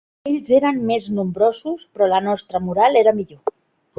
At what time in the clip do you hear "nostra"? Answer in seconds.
2.29-2.65